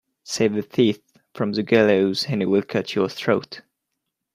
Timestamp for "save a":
0.23-0.63